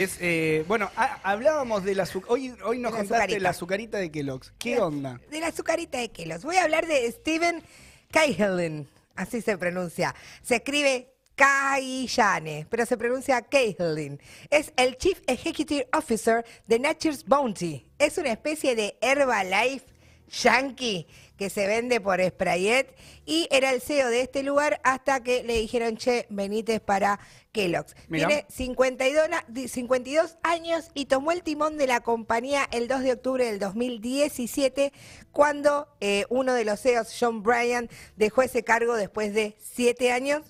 Es, 0.00 0.16
eh, 0.18 0.64
bueno, 0.66 0.90
ha- 0.96 1.20
hablábamos 1.22 1.84
de 1.84 1.94
la. 1.94 2.08
Hoy, 2.28 2.54
hoy 2.64 2.78
nos 2.78 2.92
De 2.92 2.96
la 2.96 3.02
contaste 3.02 3.14
azucarita. 3.14 3.38
la 3.40 3.48
azucarita 3.50 3.98
de 3.98 4.10
Kellogg's. 4.10 4.52
¿Qué 4.58 4.80
onda? 4.80 5.20
De 5.30 5.40
la 5.40 5.48
azucarita 5.48 5.98
de 5.98 6.08
Kelos. 6.10 6.42
Voy 6.42 6.56
a 6.56 6.62
hablar 6.64 6.86
de 6.86 7.12
Steven 7.12 7.62
Cahill, 8.10 8.88
así 9.14 9.42
se 9.42 9.58
pronuncia. 9.58 10.14
Se 10.42 10.56
escribe 10.56 11.12
Kaiyane, 11.34 12.66
pero 12.70 12.86
se 12.86 12.96
pronuncia 12.96 13.42
Cahill. 13.42 14.18
Es 14.48 14.72
el 14.76 14.96
Chief 14.96 15.20
Executive 15.26 15.86
Officer 15.92 16.46
de 16.66 16.78
Nature's 16.78 17.22
Bounty. 17.26 17.86
Es 17.98 18.16
una 18.16 18.32
especie 18.32 18.74
de 18.74 18.96
Herbalife 19.02 19.84
yankee 20.30 21.06
que 21.36 21.50
se 21.50 21.66
vende 21.66 22.00
por 22.00 22.20
Sprayet 22.22 22.94
y 23.24 23.48
era 23.50 23.70
el 23.70 23.80
CEO 23.80 24.08
de 24.08 24.20
este 24.20 24.42
lugar 24.42 24.80
hasta 24.84 25.22
que 25.22 25.42
le 25.42 25.54
dijeron, 25.58 25.96
che, 25.96 26.26
venite 26.28 26.80
para 26.80 27.18
Kellogg's. 27.52 27.94
Mirá. 28.08 28.28
Tiene 28.28 28.46
52, 28.50 29.28
na- 29.30 29.44
di- 29.48 29.66
52 29.68 30.36
años 30.42 30.90
y 30.94 31.06
tomó 31.06 31.32
el 31.32 31.42
timón 31.42 31.78
de 31.78 31.86
la 31.86 32.00
compañía 32.00 32.68
el 32.72 32.88
2 32.88 33.00
de 33.02 33.12
octubre 33.12 33.44
del 33.46 33.58
2017, 33.58 34.92
cuando 35.32 35.88
eh, 36.00 36.26
uno 36.28 36.52
de 36.54 36.64
los 36.64 36.80
CEOs, 36.80 37.16
John 37.18 37.42
Bryan, 37.42 37.88
dejó 38.16 38.42
ese 38.42 38.62
cargo 38.62 38.94
después 38.96 39.32
de 39.34 39.56
siete 39.58 40.12
años 40.12 40.42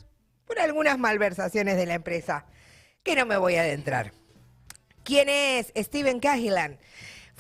por 0.45 0.59
algunas 0.59 0.99
malversaciones 0.99 1.77
de 1.77 1.87
la 1.87 1.95
empresa, 1.95 2.47
que 3.05 3.15
no 3.15 3.25
me 3.27 3.37
voy 3.37 3.55
a 3.55 3.63
adentrar. 3.63 4.13
¿Quién 5.05 5.29
es 5.29 5.73
Steven 5.77 6.19
Cahilan? 6.21 6.79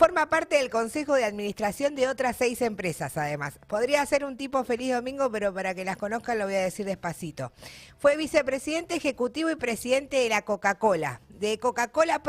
Forma 0.01 0.31
parte 0.31 0.57
del 0.57 0.71
consejo 0.71 1.13
de 1.13 1.27
administración 1.27 1.95
de 1.95 2.09
otras 2.09 2.35
seis 2.35 2.63
empresas, 2.63 3.19
además. 3.19 3.59
Podría 3.67 4.07
ser 4.07 4.25
un 4.25 4.39
tipo 4.39 4.65
feliz 4.65 4.95
domingo, 4.95 5.31
pero 5.31 5.53
para 5.53 5.75
que 5.75 5.85
las 5.85 5.99
conozcan 5.99 6.39
lo 6.39 6.47
voy 6.47 6.55
a 6.55 6.63
decir 6.63 6.87
despacito. 6.87 7.53
Fue 7.99 8.17
vicepresidente 8.17 8.95
ejecutivo 8.95 9.51
y 9.51 9.57
presidente 9.57 10.17
de 10.17 10.31
la 10.31 10.41
Coca-Cola. 10.41 11.21
De 11.29 11.59
Coca-Cola 11.59 12.23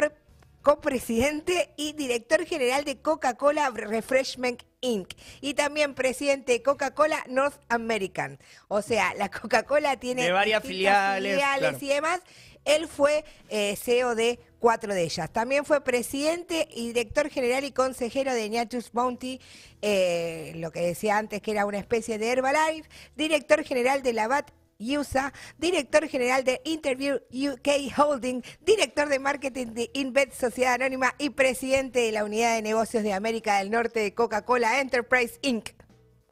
copresidente 0.61 1.73
y 1.77 1.93
director 1.93 2.45
general 2.45 2.85
de 2.85 2.97
Coca-Cola 2.97 3.69
Refreshment 3.71 4.63
Inc. 4.81 5.13
Y 5.41 5.53
también 5.53 5.93
presidente 5.93 6.53
de 6.53 6.61
Coca-Cola 6.61 7.23
North 7.27 7.59
American. 7.69 8.39
O 8.67 8.81
sea, 8.81 9.13
la 9.15 9.29
Coca-Cola 9.29 9.97
tiene 9.97 10.23
De 10.23 10.31
varias 10.31 10.63
filiales, 10.63 11.33
filiales 11.33 11.69
claro. 11.69 11.77
y 11.81 11.87
demás. 11.87 12.21
Él 12.65 12.87
fue 12.87 13.25
eh, 13.49 13.75
CEO 13.75 14.15
de 14.15 14.39
cuatro 14.59 14.93
de 14.93 15.03
ellas. 15.03 15.31
También 15.31 15.65
fue 15.65 15.81
presidente 15.83 16.67
y 16.71 16.87
director 16.87 17.29
general 17.29 17.63
y 17.63 17.71
consejero 17.71 18.33
de 18.33 18.49
Nature's 18.49 18.91
Bounty, 18.91 19.41
eh, 19.81 20.53
lo 20.57 20.71
que 20.71 20.81
decía 20.81 21.17
antes 21.17 21.41
que 21.41 21.51
era 21.51 21.65
una 21.65 21.79
especie 21.79 22.19
de 22.19 22.29
Herbalife, 22.29 22.87
director 23.15 23.63
general 23.63 24.03
de 24.03 24.13
Labat 24.13 24.51
USA, 24.81 25.31
director 25.57 26.07
general 26.07 26.43
de 26.43 26.61
Interview 26.65 27.17
UK 27.31 27.97
Holding, 27.97 28.41
director 28.61 29.07
de 29.09 29.19
marketing 29.19 29.67
de 29.67 29.89
Invet 29.93 30.33
Sociedad 30.33 30.73
Anónima 30.73 31.13
y 31.17 31.29
presidente 31.31 31.99
de 31.99 32.11
la 32.11 32.23
unidad 32.23 32.55
de 32.55 32.61
negocios 32.61 33.03
de 33.03 33.13
América 33.13 33.59
del 33.59 33.69
Norte 33.71 33.99
de 33.99 34.13
Coca-Cola 34.13 34.79
Enterprise 34.81 35.37
Inc. 35.41 35.69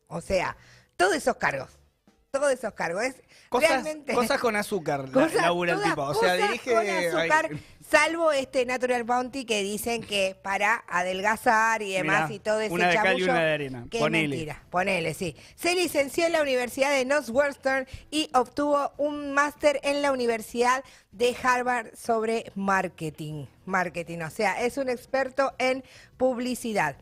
O 0.07 0.21
sea, 0.21 0.57
todos 0.97 1.15
esos 1.15 1.35
cargos, 1.37 1.69
todos 2.31 2.51
esos 2.51 2.73
cargos. 2.73 3.03
Es 3.03 3.15
Cosas, 3.49 3.69
realmente... 3.69 4.13
cosas 4.13 4.39
con 4.39 4.55
azúcar, 4.55 5.07
la- 5.09 5.11
Cosas- 5.13 5.41
labura 5.41 5.73
el 5.73 5.79
todas 5.79 5.89
tipo. 5.91 6.03
O 6.03 6.13
sea, 6.13 6.33
dirige. 6.35 6.71
con 6.73 6.87
azúcar, 6.87 7.47
ay, 7.51 7.63
salvo 7.89 8.31
este 8.31 8.65
Natural 8.65 9.03
Bounty 9.03 9.45
que 9.45 9.63
dicen 9.63 10.01
que 10.03 10.35
para 10.41 10.83
adelgazar 10.87 11.81
y 11.81 11.93
demás 11.93 12.29
Mirá, 12.29 12.35
y 12.35 12.39
todo 12.39 12.59
ese 12.59 12.73
una 12.73 12.89
de 12.89 12.95
cal 12.95 13.19
y 13.19 13.23
una 13.23 13.43
de 13.43 13.53
arena. 13.53 13.85
que 13.89 13.99
Ponele. 13.99 14.27
mentira, 14.27 14.63
ponele, 14.69 15.13
sí. 15.13 15.35
Se 15.55 15.75
licenció 15.75 16.25
en 16.25 16.33
la 16.33 16.41
Universidad 16.41 16.91
de 16.91 17.05
Northwestern 17.05 17.87
y 18.11 18.29
obtuvo 18.33 18.91
un 18.97 19.33
máster 19.33 19.79
en 19.83 20.01
la 20.01 20.11
Universidad 20.11 20.83
de 21.11 21.35
Harvard 21.41 21.95
sobre 21.95 22.51
marketing. 22.55 23.45
Marketing, 23.65 24.19
o 24.19 24.29
sea, 24.29 24.61
es 24.63 24.77
un 24.77 24.89
experto 24.89 25.53
en 25.57 25.83
publicidad. 26.17 26.95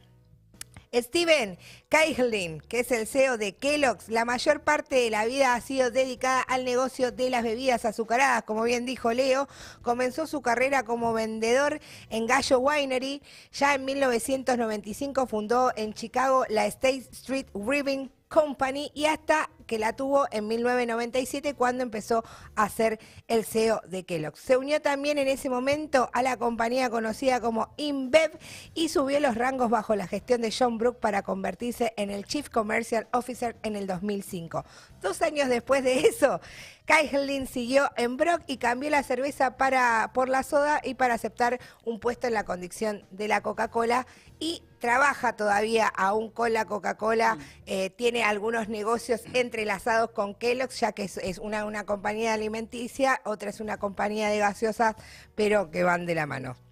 Steven 1.02 1.58
Kaihlin, 1.90 2.62
que 2.62 2.82
es 2.82 2.92
el 2.92 3.08
CEO 3.08 3.38
de 3.38 3.56
Kellogg's, 3.56 4.10
la 4.10 4.26
mayor 4.26 4.62
parte 4.62 4.96
de 4.96 5.10
la 5.10 5.26
vida 5.26 5.54
ha 5.54 5.62
sido 5.62 5.92
dedicada 5.92 6.42
al 6.42 6.66
negocio 6.66 7.12
de 7.12 7.30
las 7.30 7.44
bebidas 7.44 7.86
azucaradas, 7.86 8.44
como 8.44 8.64
bien 8.64 8.86
dijo 8.86 9.14
Leo. 9.14 9.48
Comenzó 9.82 10.28
su 10.28 10.42
carrera 10.42 10.84
como 10.84 11.14
vendedor 11.14 11.80
en 12.10 12.28
Gallo 12.28 12.60
Winery. 12.60 13.22
Ya 13.54 13.76
en 13.76 13.86
1995 13.86 15.28
fundó 15.28 15.72
en 15.76 15.94
Chicago 15.94 16.46
la 16.50 16.66
State 16.66 17.08
Street 17.12 17.48
Brewing 17.54 18.12
Company 18.28 18.92
y 18.94 19.06
hasta 19.06 19.50
que 19.68 19.78
la 19.78 19.94
tuvo 19.94 20.26
en 20.32 20.48
1997 20.48 21.54
cuando 21.54 21.84
empezó 21.84 22.24
a 22.56 22.68
ser 22.70 23.00
el 23.28 23.46
CEO 23.46 23.82
de 23.88 24.06
Kellogg. 24.06 24.38
Se 24.38 24.58
unió 24.58 24.82
también 24.82 25.18
en 25.18 25.28
ese 25.28 25.50
momento 25.50 26.10
a 26.14 26.24
la 26.24 26.38
compañía 26.38 26.90
conocida 26.90 27.40
como 27.40 27.74
InBev 27.78 28.40
y 28.74 28.90
subió 28.90 29.20
los 29.20 29.36
rangos 29.36 29.70
bajo 29.70 29.96
la 29.96 30.08
gestión 30.08 30.42
de 30.42 30.54
John 30.58 30.78
Brook 30.78 31.00
para 31.00 31.22
convertirse 31.22 31.94
en 31.98 32.10
el 32.10 32.26
Chief 32.26 32.50
Commercial 32.50 33.08
Officer 33.12 33.56
en 33.64 33.76
el 33.76 33.86
2005. 33.86 34.66
Dos 35.02 35.22
años 35.22 35.50
después 35.50 35.84
de 35.84 36.00
eso, 36.00 36.40
Kaihlin 36.88 37.48
siguió 37.48 37.92
en 37.98 38.16
Brock 38.16 38.44
y 38.48 38.58
cambió 38.58 38.90
la 38.90 39.04
cerveza 39.04 39.58
para, 39.58 40.12
por 40.14 40.30
la 40.30 40.42
soda 40.42 40.80
y 40.82 40.94
para 40.94 41.16
aceptar 41.16 41.60
un 41.84 42.00
puesto 42.00 42.28
en 42.28 42.34
la 42.34 42.46
conducción 42.46 43.06
de 43.12 43.28
la 43.28 43.42
Coca-Cola. 43.42 44.08
Y 44.40 44.64
trabaja 44.80 45.36
todavía 45.36 45.88
aún 45.88 46.32
con 46.32 46.54
la 46.54 46.64
Coca-Cola, 46.64 47.38
eh, 47.66 47.90
tiene 47.90 48.24
algunos 48.24 48.70
negocios 48.70 49.24
entrelazados 49.34 50.12
con 50.12 50.34
Kellogg's, 50.34 50.80
ya 50.80 50.94
que 50.94 51.04
es, 51.04 51.18
es 51.18 51.40
una, 51.40 51.66
una 51.66 51.86
compañía 51.86 52.34
alimenticia, 52.34 53.20
otra 53.26 53.50
es 53.50 53.60
una 53.60 53.78
compañía 53.78 54.30
de 54.30 54.38
gaseosas, 54.38 54.96
pero 55.36 55.70
que 55.72 55.84
van 55.84 56.06
de 56.06 56.16
la 56.16 56.26
mano. 56.26 56.67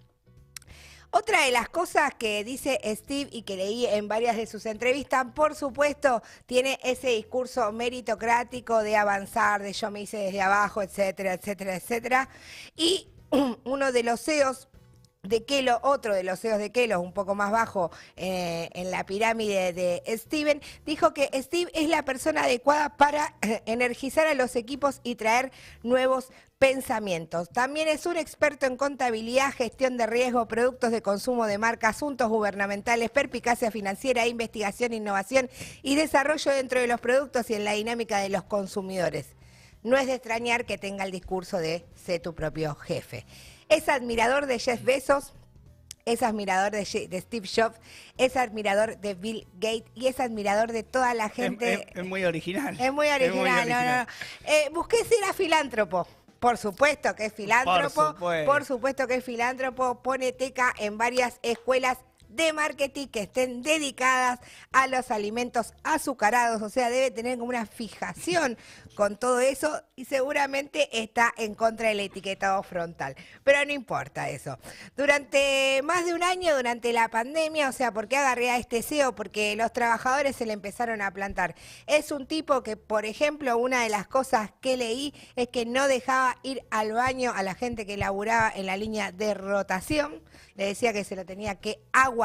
Otra 1.10 1.44
de 1.44 1.52
las 1.52 1.68
cosas 1.68 2.12
que 2.14 2.44
dice 2.44 2.80
Steve 2.84 3.30
y 3.32 3.42
que 3.42 3.56
leí 3.56 3.86
en 3.86 4.08
varias 4.08 4.36
de 4.36 4.46
sus 4.46 4.66
entrevistas, 4.66 5.26
por 5.34 5.54
supuesto, 5.54 6.22
tiene 6.46 6.78
ese 6.82 7.08
discurso 7.10 7.72
meritocrático 7.72 8.82
de 8.82 8.96
avanzar, 8.96 9.62
de 9.62 9.72
yo 9.72 9.90
me 9.90 10.02
hice 10.02 10.18
desde 10.18 10.42
abajo, 10.42 10.82
etcétera, 10.82 11.34
etcétera, 11.34 11.76
etcétera. 11.76 12.28
Y 12.76 13.08
uno 13.64 13.92
de 13.92 14.02
los 14.02 14.20
CEOs 14.20 14.68
de 15.28 15.44
Kelo, 15.44 15.80
otro 15.82 16.14
de 16.14 16.22
los 16.22 16.40
CEOs 16.40 16.58
de 16.58 16.72
Kelo, 16.72 17.00
un 17.00 17.12
poco 17.12 17.34
más 17.34 17.50
bajo 17.50 17.90
eh, 18.16 18.70
en 18.72 18.90
la 18.90 19.04
pirámide 19.06 19.72
de 19.72 20.02
Steven, 20.16 20.60
dijo 20.84 21.14
que 21.14 21.30
Steve 21.42 21.70
es 21.74 21.88
la 21.88 22.04
persona 22.04 22.44
adecuada 22.44 22.96
para 22.96 23.34
eh, 23.42 23.62
energizar 23.66 24.26
a 24.26 24.34
los 24.34 24.56
equipos 24.56 25.00
y 25.02 25.16
traer 25.16 25.52
nuevos 25.82 26.30
pensamientos. 26.58 27.50
También 27.50 27.88
es 27.88 28.06
un 28.06 28.16
experto 28.16 28.66
en 28.66 28.76
contabilidad, 28.76 29.52
gestión 29.52 29.96
de 29.96 30.06
riesgo, 30.06 30.48
productos 30.48 30.90
de 30.90 31.02
consumo 31.02 31.46
de 31.46 31.58
marca, 31.58 31.88
asuntos 31.88 32.28
gubernamentales, 32.28 33.10
perpicacia 33.10 33.70
financiera, 33.70 34.26
investigación, 34.26 34.92
innovación 34.92 35.50
y 35.82 35.96
desarrollo 35.96 36.50
dentro 36.52 36.80
de 36.80 36.86
los 36.86 37.00
productos 37.00 37.50
y 37.50 37.54
en 37.54 37.64
la 37.64 37.72
dinámica 37.72 38.18
de 38.18 38.30
los 38.30 38.44
consumidores. 38.44 39.35
No 39.86 39.96
es 39.96 40.08
de 40.08 40.14
extrañar 40.14 40.64
que 40.66 40.78
tenga 40.78 41.04
el 41.04 41.12
discurso 41.12 41.58
de 41.58 41.84
sé 41.94 42.18
tu 42.18 42.34
propio 42.34 42.74
jefe. 42.74 43.24
Es 43.68 43.88
admirador 43.88 44.46
de 44.46 44.58
Jeff 44.58 44.82
Bezos, 44.82 45.32
es 46.04 46.24
admirador 46.24 46.72
de, 46.72 46.84
Steve 46.84 47.48
Jobs, 47.48 47.76
es 48.18 48.36
admirador 48.36 48.98
de 48.98 49.14
Bill 49.14 49.46
Gates 49.54 49.84
y 49.94 50.08
es 50.08 50.18
admirador 50.18 50.72
de 50.72 50.82
toda 50.82 51.14
la 51.14 51.26
es, 51.26 51.32
gente. 51.34 51.74
es- 51.74 51.86
es 51.94 52.04
muy 52.04 52.24
original. 52.24 52.76
Es 52.80 52.92
muy 52.92 53.06
original, 53.06 53.68
no, 53.68 53.80
no. 54.04 54.06
Eh, 54.52 54.70
busqué 54.74 55.04
si 55.04 55.14
era 55.22 55.32
filántropo. 55.32 56.04
Por 56.40 56.58
supuesto 56.58 57.14
que 57.14 57.26
es 57.26 57.32
filántropo. 57.32 58.08
supuesto. 58.08 58.50
Por 58.52 58.64
supuesto 58.64 59.06
que 59.06 59.14
es 59.14 59.24
filántropo. 59.24 60.02
Pone 60.02 60.32
teca 60.32 60.74
en 60.78 60.98
varias 60.98 61.38
escuelas 61.42 61.98
de 62.28 62.52
marketing 62.52 63.06
que 63.08 63.22
estén 63.22 63.62
dedicadas 63.62 64.40
a 64.72 64.86
los 64.86 65.10
alimentos 65.10 65.74
azucarados, 65.82 66.62
o 66.62 66.68
sea, 66.68 66.90
debe 66.90 67.10
tener 67.10 67.38
como 67.38 67.48
una 67.48 67.66
fijación 67.66 68.58
con 68.94 69.16
todo 69.16 69.40
eso 69.40 69.82
y 69.94 70.04
seguramente 70.06 70.88
está 71.02 71.32
en 71.36 71.54
contra 71.54 71.88
del 71.88 72.00
etiquetado 72.00 72.62
frontal. 72.62 73.14
Pero 73.44 73.64
no 73.64 73.72
importa 73.72 74.28
eso. 74.28 74.58
Durante 74.96 75.80
más 75.84 76.04
de 76.04 76.14
un 76.14 76.22
año, 76.22 76.56
durante 76.56 76.92
la 76.92 77.08
pandemia, 77.08 77.68
o 77.68 77.72
sea, 77.72 77.92
¿por 77.92 78.08
qué 78.08 78.16
agarré 78.16 78.50
a 78.50 78.58
este 78.58 78.82
CEO? 78.82 79.14
Porque 79.14 79.54
los 79.56 79.72
trabajadores 79.72 80.36
se 80.36 80.46
le 80.46 80.52
empezaron 80.52 81.02
a 81.02 81.12
plantar. 81.12 81.54
Es 81.86 82.10
un 82.10 82.26
tipo 82.26 82.62
que, 82.62 82.76
por 82.76 83.04
ejemplo, 83.04 83.56
una 83.58 83.82
de 83.82 83.88
las 83.88 84.06
cosas 84.06 84.50
que 84.60 84.76
leí 84.76 85.14
es 85.36 85.48
que 85.48 85.66
no 85.66 85.88
dejaba 85.88 86.36
ir 86.42 86.64
al 86.70 86.92
baño 86.92 87.32
a 87.34 87.42
la 87.42 87.54
gente 87.54 87.86
que 87.86 87.96
laburaba 87.96 88.52
en 88.54 88.66
la 88.66 88.76
línea 88.76 89.12
de 89.12 89.34
rotación. 89.34 90.22
Le 90.54 90.66
decía 90.66 90.92
que 90.92 91.04
se 91.04 91.16
lo 91.16 91.26
tenía 91.26 91.56
que 91.56 91.80
aguantar 91.92 92.15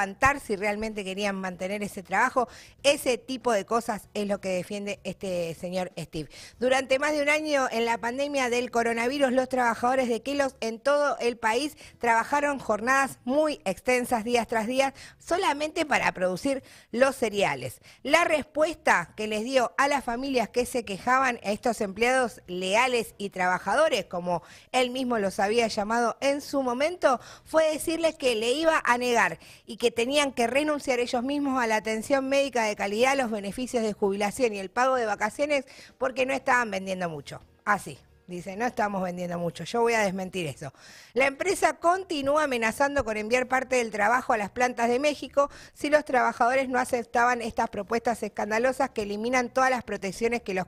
si 0.44 0.56
realmente 0.56 1.04
querían 1.04 1.36
mantener 1.36 1.84
ese 1.84 2.04
trabajo. 2.04 2.48
Ese 2.84 3.18
tipo 3.18 3.52
de 3.52 3.66
cosas 3.66 4.08
es 4.14 4.28
lo 4.28 4.40
que 4.40 4.50
defiende 4.50 5.00
este 5.04 5.54
señor 5.56 5.92
Steve. 5.98 6.30
Durante 6.60 6.98
más 6.98 7.12
de 7.14 7.22
un 7.22 7.30
año 7.30 7.68
en 7.72 7.86
la 7.86 7.98
pandemia 7.98 8.50
del 8.50 8.72
coronavirus, 8.72 9.32
los 9.32 9.50
trabajadores 9.50 10.08
de 10.08 10.22
Kellogg's 10.22 10.56
en 10.62 10.80
todo 10.80 11.18
el 11.20 11.38
país 11.38 11.76
trabajaron 12.00 12.60
jornadas 12.60 13.20
muy 13.26 13.62
extensas 13.66 14.24
días 14.24 14.48
tras 14.48 14.68
día 14.68 14.94
solamente 15.20 15.86
para 15.86 16.12
producir 16.14 16.64
los 16.92 17.16
cereales. 17.16 17.82
La 18.04 18.24
respuesta 18.24 19.14
que 19.16 19.28
les 19.28 19.44
dio 19.44 19.74
a 19.78 19.88
las 19.88 20.04
familias 20.04 20.50
que 20.50 20.66
se 20.66 20.86
quejaban 20.86 21.40
a 21.44 21.52
estos 21.52 21.82
empleados 21.82 22.42
leales 22.48 23.14
y 23.18 23.30
trabajadores, 23.30 24.06
como 24.06 24.42
él 24.72 24.90
mismo 24.90 25.20
los 25.20 25.40
había 25.40 25.68
llamado 25.68 26.18
en 26.22 26.42
su 26.42 26.64
momento, 26.64 27.20
fue 27.44 27.72
decirles 27.72 28.16
que 28.16 28.36
le 28.36 28.52
iba 28.54 28.82
a 28.84 28.98
negar 28.98 29.40
y 29.66 29.78
que 29.82 29.90
tenían 29.90 30.32
que 30.32 30.46
renunciar 30.46 31.00
ellos 31.00 31.24
mismos 31.24 31.60
a 31.60 31.66
la 31.66 31.78
atención 31.78 32.30
médica 32.30 32.66
de 32.66 32.76
calidad, 32.76 33.18
los 33.18 33.32
beneficios 33.32 33.82
de 33.82 33.94
jubilación 33.94 34.54
y 34.54 34.60
el 34.60 34.70
pago 34.70 34.94
de 34.94 35.08
vacaciones 35.08 35.66
porque 35.98 36.28
no 36.28 36.34
estaban 36.34 36.70
vendiendo 36.70 37.10
mucho. 37.10 37.42
Así. 37.66 37.98
Dice, 38.32 38.56
no 38.56 38.66
estamos 38.66 39.04
vendiendo 39.04 39.38
mucho. 39.38 39.66
Yo 39.66 39.82
voy 39.82 39.94
a 39.94 40.00
desmentir 40.00 40.48
eso. 40.48 40.72
La 41.14 41.28
empresa 41.28 41.74
continúa 41.74 42.44
amenazando 42.44 43.04
con 43.04 43.18
enviar 43.18 43.48
parte 43.48 43.76
del 43.76 43.92
trabajo 43.92 44.32
a 44.32 44.38
las 44.38 44.52
plantas 44.52 44.88
de 44.88 45.00
México 45.00 45.50
si 45.74 45.90
los 45.90 46.06
trabajadores 46.06 46.70
no 46.70 46.80
aceptaban 46.80 47.42
estas 47.42 47.70
propuestas 47.70 48.24
escandalosas 48.24 48.92
que 48.92 49.02
eliminan 49.02 49.50
todas 49.50 49.70
las 49.70 49.84
protecciones 49.84 50.44
que 50.44 50.54
los 50.54 50.66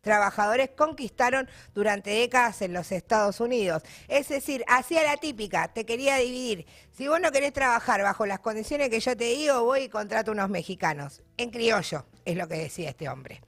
trabajadores 0.00 0.70
conquistaron 0.76 1.48
durante 1.74 2.10
décadas 2.10 2.60
en 2.62 2.72
los 2.72 2.90
Estados 2.90 3.38
Unidos. 3.38 3.84
Es 4.08 4.28
decir, 4.28 4.64
hacía 4.66 5.04
la 5.04 5.16
típica, 5.16 5.68
te 5.68 5.86
quería 5.86 6.16
dividir. 6.16 6.66
Si 6.90 7.06
vos 7.06 7.20
no 7.20 7.30
querés 7.30 7.52
trabajar 7.52 8.02
bajo 8.02 8.26
las 8.26 8.40
condiciones 8.40 8.88
que 8.90 8.98
yo 8.98 9.16
te 9.16 9.24
digo, 9.24 9.62
voy 9.62 9.82
y 9.82 9.88
contrato 9.88 10.32
unos 10.32 10.50
mexicanos. 10.50 11.22
En 11.36 11.50
criollo, 11.50 12.04
es 12.24 12.36
lo 12.36 12.48
que 12.48 12.56
decía 12.56 12.90
este 12.90 13.08
hombre. 13.08 13.42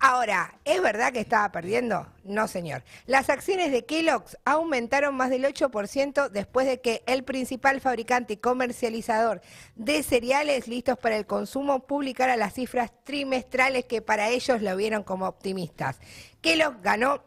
Ahora, 0.00 0.54
¿es 0.64 0.80
verdad 0.80 1.12
que 1.12 1.20
estaba 1.20 1.50
perdiendo? 1.50 2.06
No, 2.22 2.46
señor. 2.46 2.84
Las 3.06 3.30
acciones 3.30 3.72
de 3.72 3.84
Kellogg's 3.84 4.38
aumentaron 4.44 5.16
más 5.16 5.30
del 5.30 5.44
8% 5.44 6.28
después 6.28 6.66
de 6.68 6.80
que 6.80 7.02
el 7.06 7.24
principal 7.24 7.80
fabricante 7.80 8.34
y 8.34 8.36
comercializador 8.36 9.40
de 9.74 10.04
cereales 10.04 10.68
listos 10.68 10.98
para 10.98 11.16
el 11.16 11.26
consumo 11.26 11.80
publicara 11.80 12.36
las 12.36 12.54
cifras 12.54 12.92
trimestrales 13.02 13.86
que 13.86 14.00
para 14.00 14.28
ellos 14.28 14.62
lo 14.62 14.76
vieron 14.76 15.02
como 15.02 15.26
optimistas. 15.26 15.98
Kellogg 16.40 16.80
ganó 16.80 17.24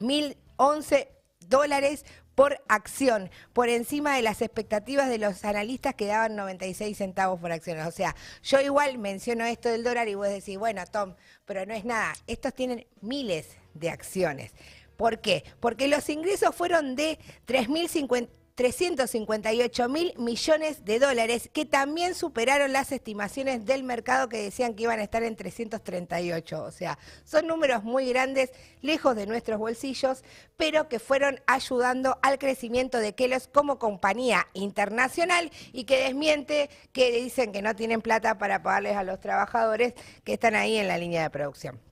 1.011 0.00 1.06
dólares 1.46 2.04
por 2.40 2.58
acción, 2.68 3.28
por 3.52 3.68
encima 3.68 4.16
de 4.16 4.22
las 4.22 4.40
expectativas 4.40 5.10
de 5.10 5.18
los 5.18 5.44
analistas 5.44 5.94
que 5.94 6.06
daban 6.06 6.36
96 6.36 6.96
centavos 6.96 7.38
por 7.38 7.52
acción. 7.52 7.78
O 7.80 7.90
sea, 7.90 8.16
yo 8.42 8.58
igual 8.60 8.96
menciono 8.96 9.44
esto 9.44 9.68
del 9.68 9.84
dólar 9.84 10.08
y 10.08 10.14
vos 10.14 10.26
decís, 10.26 10.56
bueno, 10.56 10.82
Tom, 10.86 11.16
pero 11.44 11.66
no 11.66 11.74
es 11.74 11.84
nada. 11.84 12.14
Estos 12.26 12.54
tienen 12.54 12.86
miles 13.02 13.58
de 13.74 13.90
acciones. 13.90 14.52
¿Por 14.96 15.20
qué? 15.20 15.44
Porque 15.60 15.86
los 15.86 16.08
ingresos 16.08 16.54
fueron 16.54 16.96
de 16.96 17.18
3.050 17.46 18.30
358 18.60 19.88
mil 19.88 20.12
millones 20.18 20.84
de 20.84 20.98
dólares, 20.98 21.48
que 21.50 21.64
también 21.64 22.14
superaron 22.14 22.74
las 22.74 22.92
estimaciones 22.92 23.64
del 23.64 23.84
mercado 23.84 24.28
que 24.28 24.42
decían 24.42 24.74
que 24.74 24.82
iban 24.82 25.00
a 25.00 25.02
estar 25.02 25.22
en 25.22 25.34
338. 25.34 26.62
O 26.62 26.70
sea, 26.70 26.98
son 27.24 27.46
números 27.46 27.84
muy 27.84 28.10
grandes, 28.10 28.52
lejos 28.82 29.16
de 29.16 29.26
nuestros 29.26 29.58
bolsillos, 29.58 30.24
pero 30.58 30.90
que 30.90 30.98
fueron 30.98 31.40
ayudando 31.46 32.18
al 32.20 32.38
crecimiento 32.38 32.98
de 32.98 33.14
Kelos 33.14 33.48
como 33.48 33.78
compañía 33.78 34.46
internacional 34.52 35.50
y 35.72 35.84
que 35.84 36.04
desmiente 36.04 36.68
que 36.92 37.12
dicen 37.12 37.52
que 37.52 37.62
no 37.62 37.74
tienen 37.74 38.02
plata 38.02 38.36
para 38.36 38.62
pagarles 38.62 38.94
a 38.94 39.04
los 39.04 39.22
trabajadores 39.22 39.94
que 40.22 40.34
están 40.34 40.54
ahí 40.54 40.76
en 40.76 40.86
la 40.86 40.98
línea 40.98 41.22
de 41.22 41.30
producción. 41.30 41.89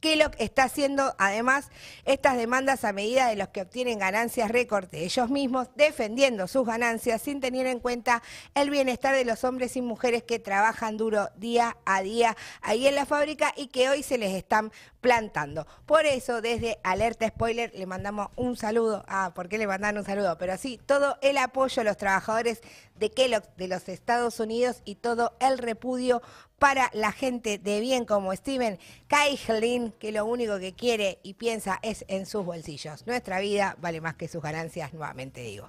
Kellogg 0.00 0.32
está 0.38 0.64
haciendo 0.64 1.14
además 1.18 1.70
estas 2.04 2.36
demandas 2.36 2.84
a 2.84 2.92
medida 2.92 3.28
de 3.28 3.36
los 3.36 3.48
que 3.48 3.62
obtienen 3.62 3.98
ganancias 3.98 4.50
récord 4.50 4.88
de 4.88 5.04
ellos 5.04 5.30
mismos, 5.30 5.68
defendiendo 5.74 6.46
sus 6.48 6.66
ganancias 6.66 7.22
sin 7.22 7.40
tener 7.40 7.66
en 7.66 7.80
cuenta 7.80 8.22
el 8.54 8.70
bienestar 8.70 9.14
de 9.14 9.24
los 9.24 9.44
hombres 9.44 9.76
y 9.76 9.82
mujeres 9.82 10.22
que 10.22 10.38
trabajan 10.38 10.96
duro 10.96 11.28
día 11.36 11.76
a 11.84 12.02
día 12.02 12.36
ahí 12.62 12.86
en 12.86 12.94
la 12.94 13.06
fábrica 13.06 13.52
y 13.56 13.68
que 13.68 13.88
hoy 13.88 14.02
se 14.02 14.18
les 14.18 14.34
están 14.34 14.72
plantando. 15.00 15.66
Por 15.86 16.04
eso, 16.04 16.40
desde 16.40 16.78
Alerta 16.82 17.28
Spoiler, 17.28 17.72
le 17.74 17.86
mandamos 17.86 18.28
un 18.36 18.56
saludo. 18.56 19.04
Ah, 19.08 19.32
¿por 19.34 19.48
qué 19.48 19.56
le 19.58 19.66
mandan 19.66 19.96
un 19.96 20.04
saludo? 20.04 20.36
Pero 20.38 20.56
sí, 20.56 20.80
todo 20.84 21.16
el 21.22 21.38
apoyo 21.38 21.82
a 21.82 21.84
los 21.84 21.96
trabajadores 21.96 22.60
de 22.98 23.10
Kellogg 23.10 23.44
de 23.56 23.68
los 23.68 23.88
Estados 23.88 24.40
Unidos 24.40 24.82
y 24.84 24.96
todo 24.96 25.36
el 25.40 25.58
repudio 25.58 26.22
para 26.58 26.90
la 26.94 27.12
gente 27.12 27.58
de 27.58 27.80
bien 27.80 28.04
como 28.04 28.34
Steven 28.34 28.78
Kaihlin, 29.08 29.92
que 29.98 30.12
lo 30.12 30.24
único 30.24 30.58
que 30.58 30.72
quiere 30.72 31.18
y 31.22 31.34
piensa 31.34 31.78
es 31.82 32.04
en 32.08 32.26
sus 32.26 32.44
bolsillos. 32.44 33.06
Nuestra 33.06 33.40
vida 33.40 33.76
vale 33.80 34.00
más 34.00 34.14
que 34.14 34.28
sus 34.28 34.42
ganancias, 34.42 34.92
nuevamente 34.92 35.42
digo. 35.42 35.68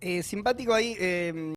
Eh, 0.00 0.22
simpático 0.22 0.74
ahí. 0.74 0.96
Eh, 0.98 1.32